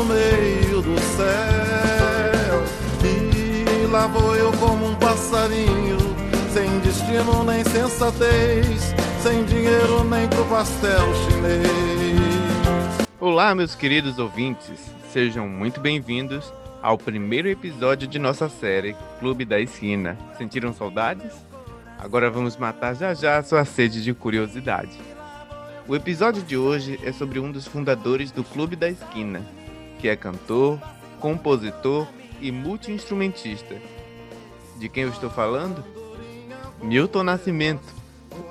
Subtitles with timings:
[0.00, 2.64] no meio do céu.
[3.04, 5.98] E lá vou eu como um passarinho,
[6.52, 13.08] sem destino nem sensatez, sem dinheiro nem pro pastel chinês.
[13.20, 14.80] Olá, meus queridos ouvintes,
[15.12, 20.16] sejam muito bem-vindos ao primeiro episódio de nossa série Clube da Esquina.
[20.38, 21.32] Sentiram saudades?
[21.98, 24.98] Agora vamos matar já já a sua sede de curiosidade.
[25.86, 29.42] O episódio de hoje é sobre um dos fundadores do Clube da Esquina,
[30.00, 30.80] que é cantor,
[31.20, 32.06] compositor
[32.40, 33.76] e multiinstrumentista.
[34.78, 35.84] De quem eu estou falando?
[36.82, 37.92] Milton Nascimento,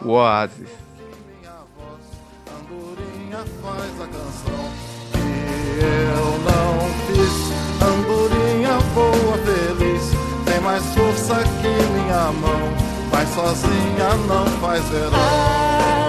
[0.03, 0.69] o Oasis.
[7.81, 10.11] Andorinha voa feliz,
[10.45, 16.08] tem mais força que minha mão mas sozinha não faz verão.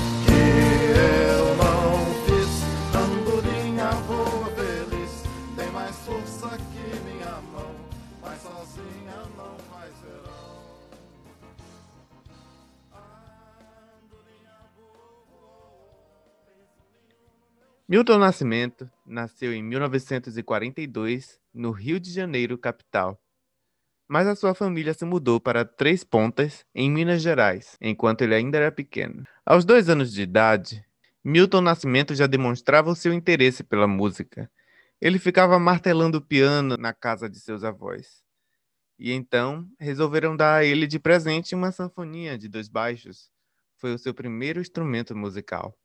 [8.77, 9.93] não faz.
[17.87, 23.19] Milton Nascimento nasceu em 1942 no Rio de Janeiro, capital
[24.11, 28.57] mas a sua família se mudou para Três Pontas, em Minas Gerais, enquanto ele ainda
[28.57, 29.23] era pequeno.
[29.45, 30.83] Aos dois anos de idade,
[31.23, 34.51] Milton Nascimento já demonstrava o seu interesse pela música.
[34.99, 38.20] Ele ficava martelando o piano na casa de seus avós.
[39.03, 43.31] E então resolveram dar a ele de presente uma sanfoninha de dois baixos.
[43.77, 45.75] Foi o seu primeiro instrumento musical.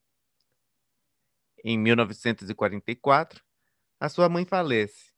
[1.64, 3.42] Em 1944,
[3.98, 5.14] a sua mãe falece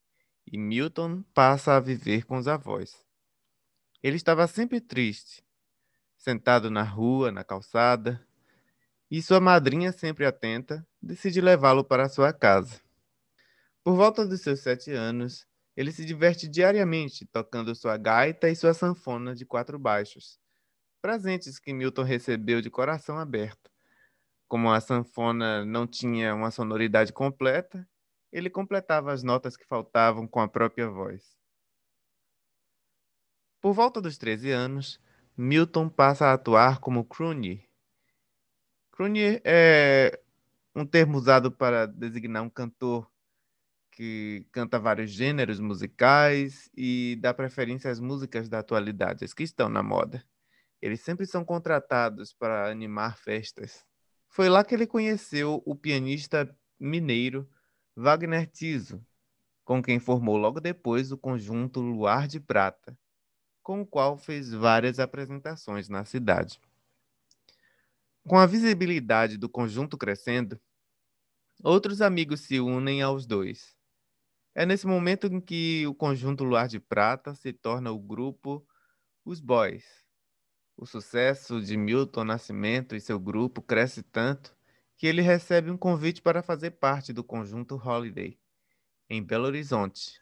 [0.47, 3.05] e Milton passa a viver com os avós.
[4.01, 5.43] Ele estava sempre triste,
[6.17, 8.25] sentado na rua, na calçada,
[9.11, 12.79] e sua madrinha, sempre atenta, decide levá-lo para sua casa.
[13.83, 15.48] Por volta dos seus sete anos,
[15.79, 20.37] ele se diverte diariamente tocando sua gaita e sua sanfona de quatro baixos,
[21.01, 23.71] presentes que Milton recebeu de coração aberto.
[24.45, 27.87] Como a sanfona não tinha uma sonoridade completa,
[28.29, 31.37] ele completava as notas que faltavam com a própria voz.
[33.61, 34.99] Por volta dos 13 anos,
[35.37, 37.65] Milton passa a atuar como crooner.
[38.91, 40.19] Crooner é
[40.75, 43.08] um termo usado para designar um cantor
[43.99, 49.67] que canta vários gêneros musicais e dá preferência às músicas da atualidade, as que estão
[49.67, 50.23] na moda.
[50.81, 53.85] Eles sempre são contratados para animar festas.
[54.29, 56.49] Foi lá que ele conheceu o pianista
[56.79, 57.45] mineiro
[57.93, 59.05] Wagner Tiso,
[59.65, 62.97] com quem formou logo depois o conjunto Luar de Prata,
[63.61, 66.57] com o qual fez várias apresentações na cidade.
[68.25, 70.57] Com a visibilidade do conjunto crescendo,
[71.61, 73.77] outros amigos se unem aos dois.
[74.55, 78.65] É nesse momento em que o conjunto Luar de Prata se torna o grupo
[79.23, 79.85] Os Boys.
[80.75, 84.55] O sucesso de Milton Nascimento e seu grupo cresce tanto
[84.97, 88.39] que ele recebe um convite para fazer parte do conjunto Holiday,
[89.09, 90.19] em Belo Horizonte,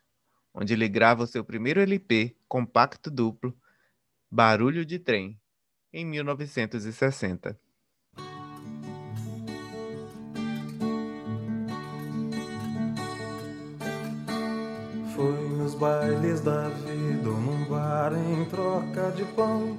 [0.53, 3.57] onde ele grava o seu primeiro LP compacto duplo,
[4.30, 5.39] Barulho de Trem,
[5.91, 7.59] em 1960.
[15.77, 19.75] Bailes da vida ou num bar em troca de pão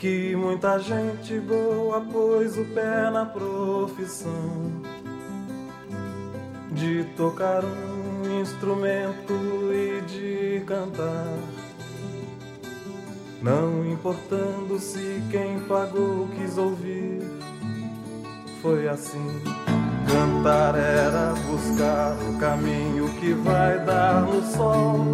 [0.00, 4.80] que muita gente boa pôs o pé na profissão
[6.72, 9.34] de tocar um instrumento
[9.70, 11.36] e de cantar.
[13.42, 17.20] Não importando se quem pagou quis ouvir,
[18.62, 19.42] foi assim.
[20.12, 25.06] Cantar era buscar o caminho que vai dar no sol.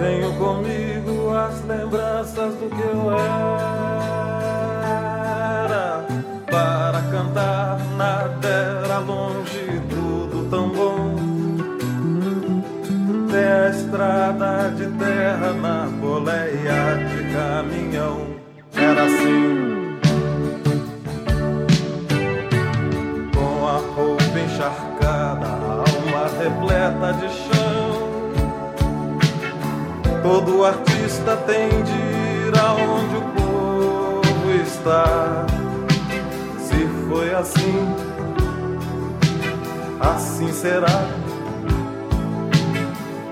[0.00, 3.24] Tenho comigo as lembranças do que eu era.
[6.50, 11.14] Para cantar nada era longe, tudo tão bom.
[13.30, 18.34] Tem a estrada de terra na boleia de caminhão.
[18.74, 19.65] Era assim.
[24.56, 28.06] encharcada, alma repleta de chão.
[30.22, 35.46] Todo artista tem de ir aonde o povo está.
[36.58, 37.94] Se foi assim,
[40.00, 41.06] assim será.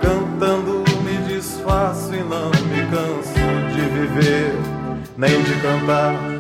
[0.01, 4.55] Cantando me disfaço e não me canso de viver,
[5.17, 6.34] nem de cantar.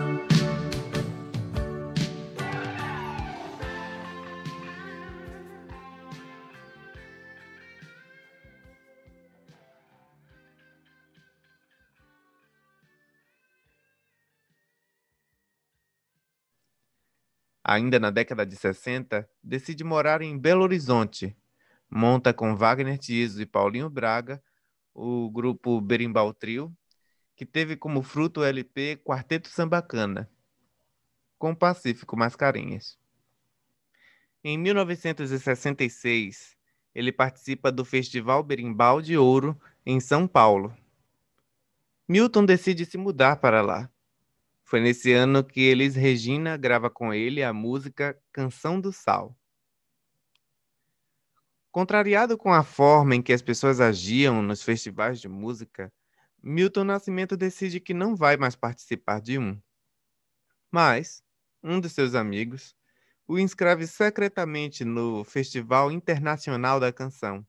[17.66, 21.34] Ainda na década de 60, decide morar em Belo Horizonte.
[21.90, 24.42] Monta com Wagner Tiso e Paulinho Braga
[24.94, 26.76] o grupo Berimbau Trio,
[27.34, 30.30] que teve como fruto o LP Quarteto Sambacana,
[31.36, 32.96] com Pacífico Mascarenhas.
[34.42, 36.56] Em 1966,
[36.94, 40.72] ele participa do Festival Berimbau de Ouro em São Paulo.
[42.06, 43.90] Milton decide se mudar para lá
[44.74, 49.38] foi nesse ano que Elis Regina grava com ele a música Canção do Sal.
[51.70, 55.92] Contrariado com a forma em que as pessoas agiam nos festivais de música,
[56.42, 59.56] Milton Nascimento decide que não vai mais participar de um.
[60.72, 61.22] Mas
[61.62, 62.74] um de seus amigos
[63.28, 67.46] o inscreve secretamente no Festival Internacional da Canção.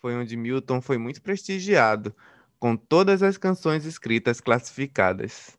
[0.00, 2.12] Foi onde Milton foi muito prestigiado,
[2.58, 5.56] com todas as canções escritas classificadas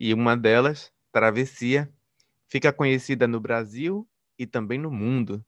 [0.00, 1.92] e uma delas, Travessia,
[2.48, 4.08] fica conhecida no Brasil
[4.38, 5.44] e também no mundo.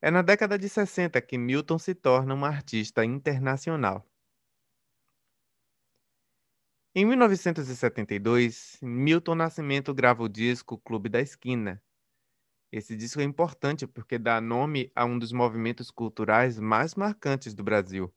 [0.00, 4.08] É na década de 60 que Milton se torna um artista internacional.
[6.94, 11.82] Em 1972, Milton Nascimento grava o disco Clube da Esquina.
[12.72, 17.62] Esse disco é importante porque dá nome a um dos movimentos culturais mais marcantes do
[17.62, 18.12] Brasil.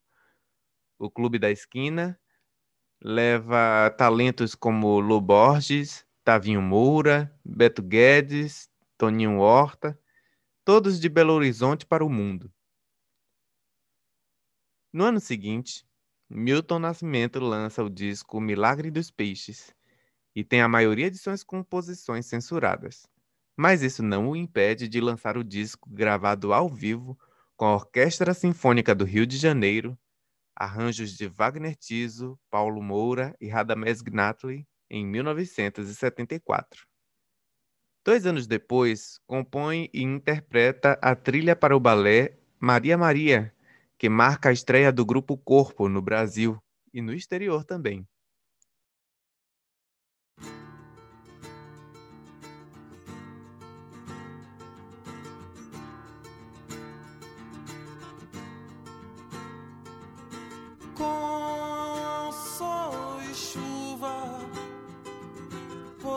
[0.98, 2.20] O Clube da Esquina
[3.02, 10.00] leva talentos como Lu Borges, Tavinho Moura, Beto Guedes, Toninho Horta,
[10.64, 12.52] todos de Belo Horizonte para o mundo.
[14.92, 15.86] No ano seguinte,
[16.30, 19.76] Milton Nascimento lança o disco Milagre dos Peixes
[20.36, 23.08] e tem a maioria de suas composições censuradas.
[23.56, 27.18] Mas isso não o impede de lançar o disco gravado ao vivo
[27.56, 29.98] com a Orquestra Sinfônica do Rio de Janeiro
[30.56, 36.86] arranjos de Wagner Tiso, Paulo Moura e Radamés Gnatli, em 1974.
[38.04, 43.54] Dois anos depois, compõe e interpreta a trilha para o balé Maria Maria,
[43.98, 46.58] que marca a estreia do grupo Corpo no Brasil
[46.94, 48.08] e no exterior também.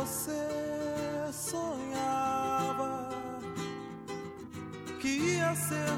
[0.06, 0.68] Ser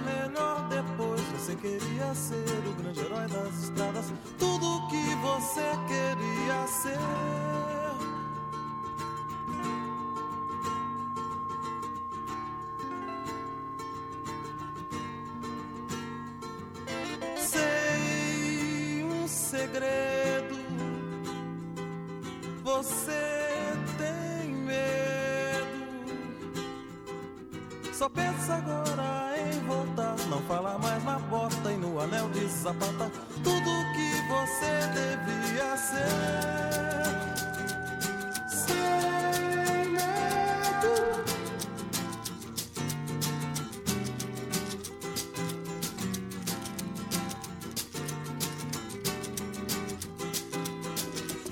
[0.04, 1.21] melhor depois.
[1.33, 7.40] Você queria ser o grande herói das estradas, tudo que você queria ser.
[28.00, 29.11] Só pensa agora
[30.30, 33.11] não fala mais na bota e no anel de sapata.
[33.42, 36.07] Tudo que você devia ser.
[38.49, 40.95] Sem medo.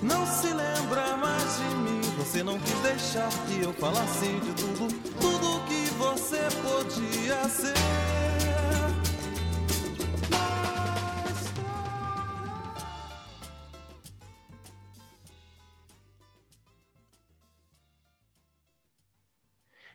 [0.02, 2.00] Não se lembra mais de mim.
[2.18, 4.88] Você não quis deixar que eu falasse de tudo,
[5.20, 7.74] tudo que você podia ser.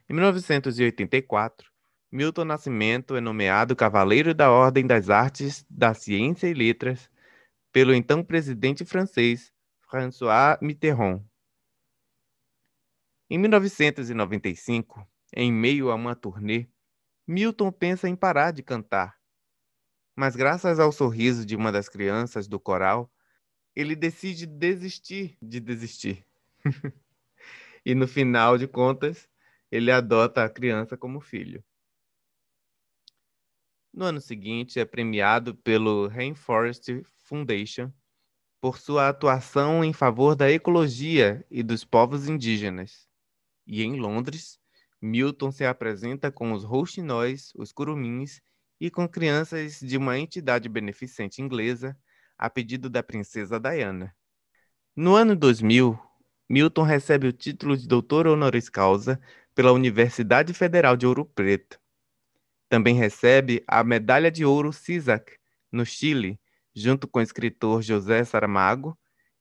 [0.10, 1.72] Em 1984,
[2.12, 7.10] Milton Nascimento é nomeado Cavaleiro da Ordem das Artes da Ciência e Letras
[7.72, 9.52] pelo então presidente francês
[9.90, 11.24] François Mitterrand.
[13.30, 16.68] Em 1995, em meio a uma turnê,
[17.28, 19.20] Milton pensa em parar de cantar.
[20.16, 23.12] Mas graças ao sorriso de uma das crianças do coral,
[23.76, 26.26] ele decide desistir de desistir.
[27.86, 29.28] e no final de contas,
[29.72, 31.64] ele adota a criança como filho.
[33.92, 37.92] No ano seguinte, é premiado pelo Rainforest Foundation
[38.60, 43.08] por sua atuação em favor da ecologia e dos povos indígenas.
[43.68, 44.60] E em Londres,
[45.04, 48.42] Milton se apresenta com os rouxinóis, os curumins
[48.80, 51.98] e com crianças de uma entidade beneficente inglesa
[52.38, 54.16] a pedido da princesa Diana.
[54.96, 56.00] No ano 2000,
[56.50, 59.20] Milton recebe o título de doutor honoris causa
[59.54, 61.78] pela Universidade Federal de Ouro Preto.
[62.70, 65.38] Também recebe a Medalha de Ouro CISAC,
[65.70, 66.40] no Chile,
[66.74, 68.98] junto com o escritor José Saramago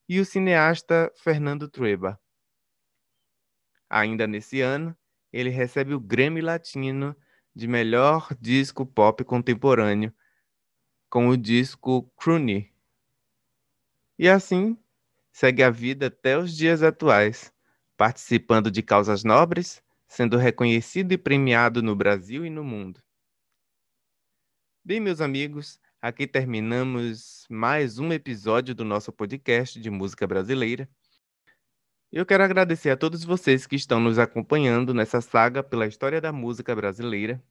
[0.08, 2.20] e o cineasta Fernando Trueba.
[3.88, 4.96] Ainda nesse ano,
[5.32, 7.16] ele recebe o Grammy Latino
[7.54, 10.12] de melhor disco pop contemporâneo
[11.08, 12.72] com o disco Crooney.
[14.18, 14.76] E assim,
[15.32, 17.52] segue a vida até os dias atuais,
[17.96, 23.02] participando de causas nobres, sendo reconhecido e premiado no Brasil e no mundo.
[24.84, 30.90] Bem, meus amigos, Aqui terminamos mais um episódio do nosso podcast de música brasileira.
[32.12, 36.30] Eu quero agradecer a todos vocês que estão nos acompanhando nessa saga pela história da
[36.30, 37.42] música brasileira.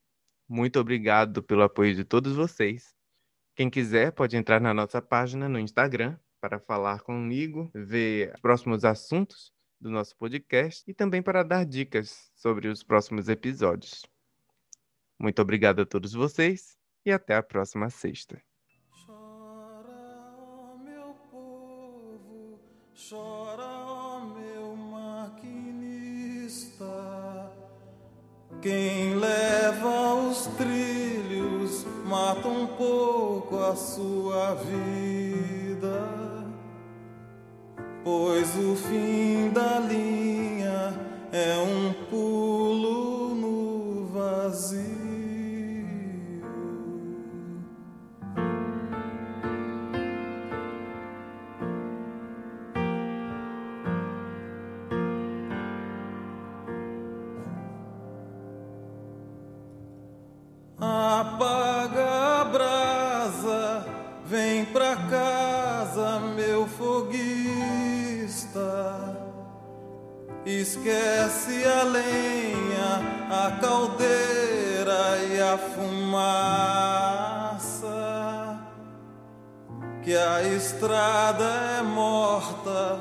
[0.47, 2.95] Muito obrigado pelo apoio de todos vocês.
[3.55, 8.85] Quem quiser pode entrar na nossa página no Instagram para falar comigo, ver os próximos
[8.85, 14.05] assuntos do nosso podcast e também para dar dicas sobre os próximos episódios.
[15.17, 18.39] Muito obrigado a todos vocês e até a próxima sexta.
[19.07, 20.21] Chora,
[28.61, 36.07] Quem leva os trilhos mata um pouco a sua vida,
[38.03, 40.93] pois o fim da linha
[41.31, 41.90] é um
[70.45, 76.31] Esquece a lenha, a caldeira e a fumaça.
[80.03, 81.43] Que a estrada
[81.79, 82.99] é morta,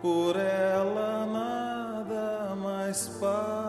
[0.00, 3.59] por ela nada mais passa.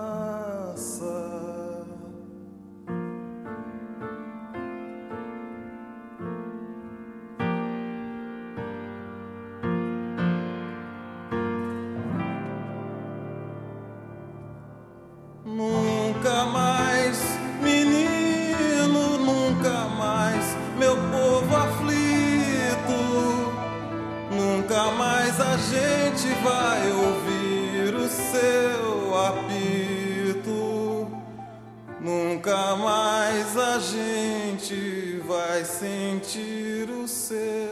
[35.81, 37.70] Sentir o seu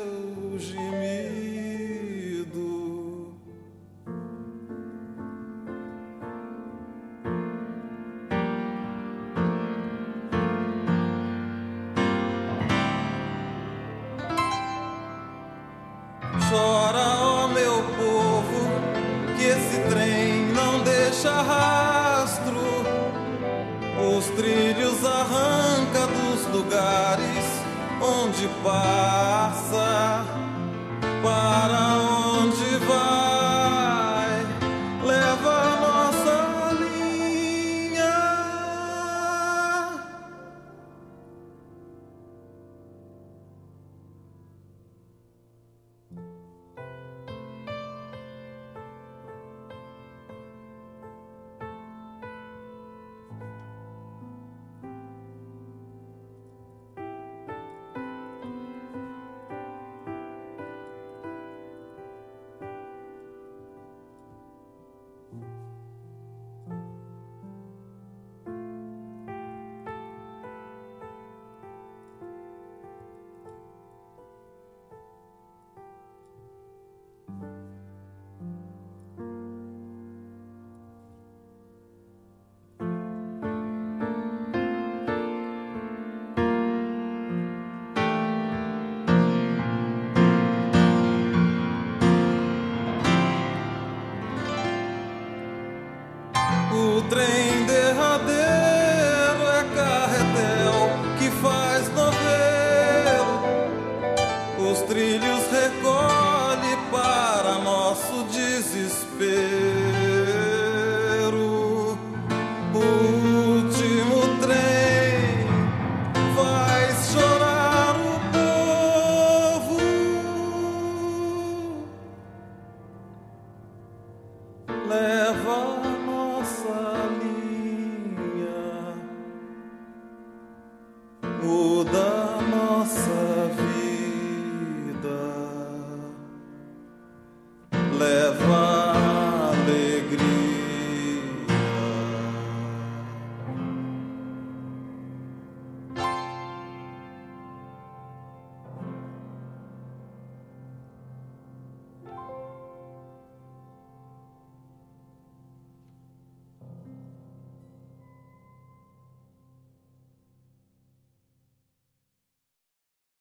[131.91, 132.18] the